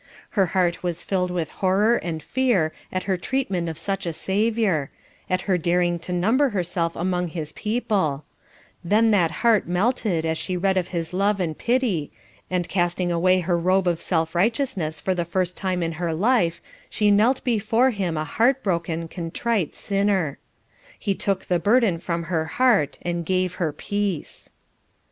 Her 0.31 0.47
heart 0.57 0.81
was 0.81 1.03
filled 1.03 1.29
with 1.29 1.51
horror 1.61 1.95
and 1.97 2.23
fear 2.23 2.73
at 2.91 3.03
her 3.03 3.17
treatment 3.17 3.69
of 3.69 3.77
such 3.77 4.07
a 4.07 4.13
Saviour; 4.13 4.89
at 5.29 5.41
her 5.41 5.59
daring 5.59 5.99
to 5.99 6.11
number 6.11 6.49
herself 6.49 6.95
among 6.95 7.27
his 7.27 7.51
people; 7.53 8.25
then 8.83 9.11
that 9.11 9.29
heart 9.45 9.67
melted 9.67 10.25
as 10.25 10.39
she 10.39 10.57
read 10.57 10.75
of 10.75 10.87
his 10.87 11.13
love 11.13 11.39
and 11.39 11.55
pity, 11.55 12.11
and 12.49 12.67
casting 12.67 13.11
away 13.11 13.41
her 13.41 13.55
robe 13.59 13.85
of 13.87 14.01
self 14.01 14.33
righteousness 14.33 14.99
for 14.99 15.13
the 15.13 15.23
first 15.23 15.55
time 15.55 15.83
in 15.83 15.91
her 15.91 16.15
life, 16.15 16.61
she 16.89 17.11
knelt 17.11 17.43
before 17.43 17.91
Him 17.91 18.17
a 18.17 18.25
heart 18.25 18.63
broken, 18.63 19.07
contrite 19.07 19.75
sinner. 19.75 20.39
He 20.97 21.13
took 21.13 21.45
the 21.45 21.59
burden 21.59 21.99
from 21.99 22.23
her 22.23 22.45
heart 22.45 22.97
and 23.03 23.23
gave 23.23 23.53
her 23.61 23.71
"peace." 23.71 24.49